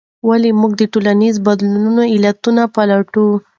ولې 0.27 0.49
موږ 0.61 0.71
د 0.77 0.83
ټولنیزو 0.93 1.43
بدلونونو 1.47 2.01
علتونه 2.13 2.61
پلټو؟ 2.75 3.25